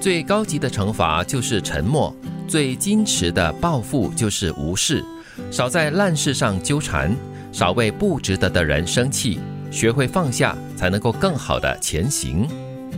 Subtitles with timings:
[0.00, 2.14] 最高级的惩罚就是沉默，
[2.48, 5.04] 最矜持的报复就是无视。
[5.50, 7.14] 少在烂事上纠缠，
[7.52, 9.38] 少为不值得的人生气，
[9.70, 12.48] 学会放下，才能够更好的前行。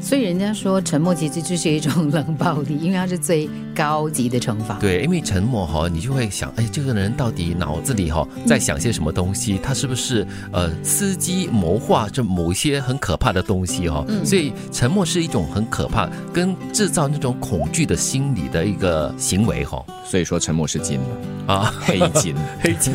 [0.00, 4.78] 所以人家说沉默其实就是一种冷暴力，因为它是最高级的惩罚。
[4.78, 9.58] 对，因为沉默哈，你就会想，哎，这个人到底脑子里哈在想些什么东西？
[9.62, 14.04] 他是不是呃伺机谋划这某些很可怕的东西哈？
[14.24, 19.84] 所以沉默是一种很可怕，跟制造那种恐惧的心理的一个行为哈。
[20.06, 21.06] 所以说沉默是金嘛，
[21.48, 22.94] 啊，黑金，黑金，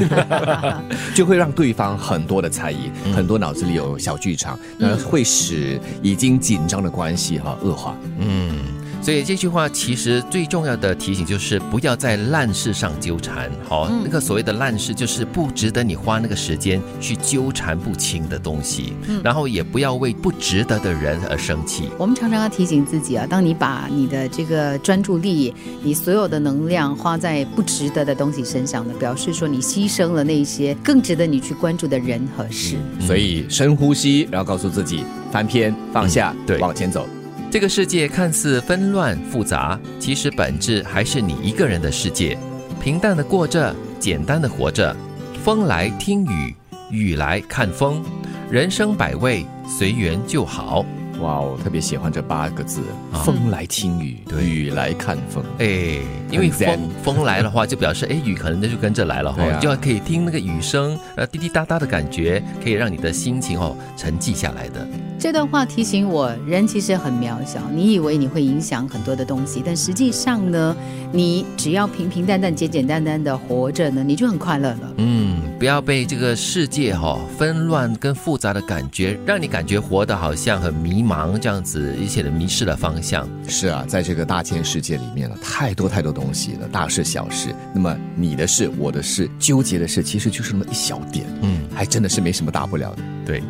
[1.16, 7.98] 就会让对方很多的猜疑，很多脑子里有小剧场，那会使已经紧张的关系哈恶化。
[8.20, 8.73] 嗯。
[9.04, 13.52] 所以这句话其实最重要的提醒就是不要在烂事上纠缠。
[13.68, 18.94] 好，那个所谓的烂事就是不值得你花那个时间去纠缠不清的东西。
[19.10, 21.90] 嗯，然后也不要为不值得的人而生气。
[21.98, 32.78] 我们常常要提醒自己啊，当你把你的这个专注力、你所有的能量花在不值得的东西身上呢，表示说你牺牲了那些更值得你去关注的人和事。
[33.02, 37.06] 所以深呼吸，然后告诉自己翻篇放下，对，往前走。
[37.54, 42.36] 这个世界看似纷乱复杂，其实本质还是你一个人的世界。
[42.82, 44.96] 平淡的过着，简单的活着。
[45.44, 46.56] 风来听雨，
[46.90, 48.04] 雨来看风。
[48.50, 50.84] 人生百味，随缘就好。
[51.20, 52.82] 哇，我特别喜欢这八个字：
[53.24, 55.44] 风来听雨，雨来看风。
[55.60, 56.02] 哎，
[56.32, 64.88] 因为风风来的话，就表示哎，雨可能那就跟着来了哈，就要可以听那个雨声，呃，滴滴答答的感觉，可以让你的心情哦沉寂下来的。
[65.24, 67.62] 这段话提醒我，人其实很渺小。
[67.74, 70.76] 你以为你会影响很多的东西，但实际上呢，
[71.14, 74.94] 你只要平平淡淡、简简单单的活着呢，你就很快乐了。
[74.98, 83.26] 嗯，不要被这个世界哈纷乱跟复杂的感觉，让你感觉活得好像很迷茫这样子，一切的迷失了方向。
[83.48, 87.56] 是啊，在这个大千世界里面了，太多太多东西了，大事小事。
[87.74, 91.26] 那么你的事、我的事、纠结的事，其实就是那么一小点。
[91.44, 93.02] 嗯，还真的是没什么大不了的。
[93.26, 93.42] 对。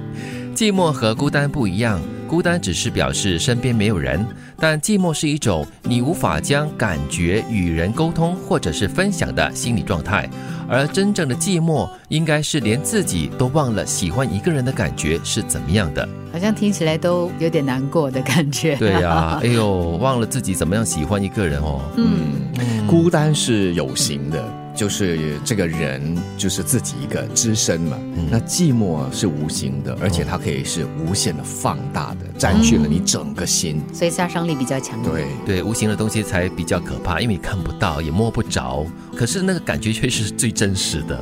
[0.55, 4.23] 寂寞和孤单不一样，孤单只是表示身边没有人，
[4.57, 10.29] 但寂寞是一种你无法将感觉与人沟通或者是分享的心理状态，
[10.69, 18.75] 而真正的寂寞应该是连自己都忘了喜欢一个人的感觉是怎么样的，好像听起来都有点难过的感觉。
[18.75, 21.81] 对呀，哎呦，忘了自己怎么样喜欢一个人哦。
[21.97, 24.62] 嗯，孤单是有形的。
[24.75, 27.97] 就是这个人，就是自己一个只身嘛。
[28.31, 35.01] 那寂寞是无形的，而且它可以是无限的放大的，占据了你整个心，所以杀伤力比较强。
[35.03, 38.85] 对对，无形的东西才比较可怕，因为你看不到，也摸不着。
[39.15, 41.19] 可是那个感觉却是最真实的。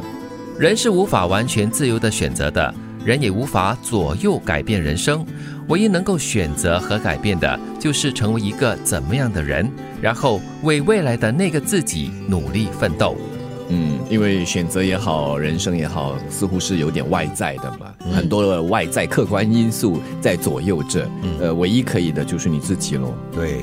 [0.57, 2.73] 人是无法完全自由的选择的，
[3.03, 5.25] 人也无法左右改变人生。
[5.67, 9.69] 唯一能够选择和改变的，就是成为一个怎么样的人，
[10.01, 13.15] 然后为未来的那个自己努力奋斗。
[13.71, 21.09] 嗯，因为选择也好，人生也好，似乎是有点外在的嘛，很多的外在客观因素在左右着。
[21.39, 23.13] 呃，唯一可以的就是你自己喽。
[23.33, 23.61] 对。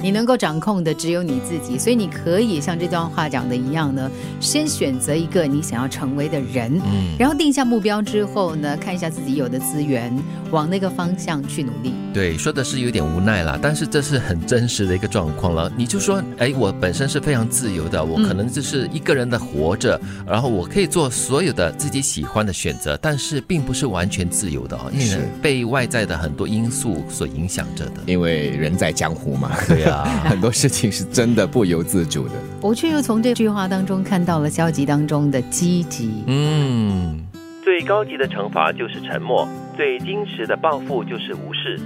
[0.00, 4.10] 你能够掌控的只有你自己，所以你可以像这段话讲的一样呢，
[4.40, 10.16] 先选择一个你想要成为的人，嗯，然后定下目标之后呢，看一下自己有的资源，
[10.50, 11.92] 往那个方向去努力。
[12.14, 15.70] 对，说的是有点无奈啦，但是这是很真实的一个状况了。
[15.76, 28.00] 你就说，哎，我本身是非常自由的，我可能就是一个人的活着，然后我可以做所有的自己喜欢的选择，但是并不是完全自由的哦，因为被外在的很多因素所影响着的。
[28.06, 29.87] 因为人在江湖嘛，对。
[30.28, 36.24] 很多事情是真的不由自主的，我却又从这句话当中看到了消极当中的积极。
[36.26, 37.20] 嗯，
[37.64, 41.80] 最高级的惩罚就是沉默，最矜持的报复就是无视。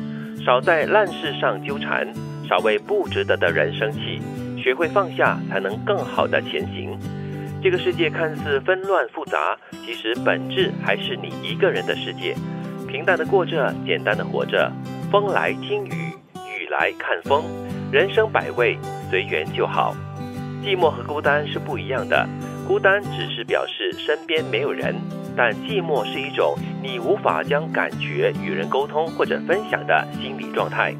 [0.45, 2.07] 少在烂事上纠缠，
[2.49, 4.21] 少为不值得的人生气，
[4.61, 6.99] 学会放下，才能更好的前行。
[7.63, 12.35] 这个世界看似纷乱复杂，其实本质还是你一个人的世界。
[12.89, 14.71] 平淡的过着，简单的活着。
[15.13, 15.91] 风来听雨，
[16.35, 17.45] 雨来看风。
[17.93, 18.79] 人生百味，
[19.11, 19.95] 随缘就好。
[20.65, 22.27] 寂寞和孤单是不一样的，
[22.67, 24.95] 孤单只是表示身边没有人，
[25.37, 30.95] 但寂寞是一种你无法将感觉与人沟通或者分享的心理状态。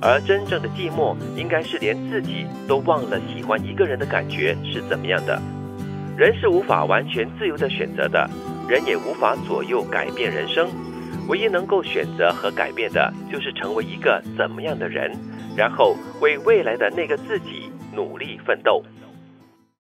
[0.00, 5.38] 而真正的寂寞，应该是连自己都忘了喜欢一个人的感觉是怎么样的。
[6.16, 8.26] 人是无法完全自由的选择的，
[8.66, 10.66] 人也无法左右改变人生。
[11.28, 15.12] 唯一能够选择和改变的，就是成为一个怎么样的人。
[15.58, 18.80] 然后为未来的那个自己努力奋斗。